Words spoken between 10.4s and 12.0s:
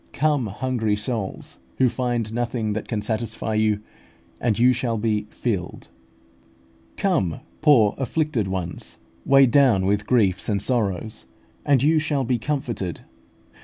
and sorrows, and you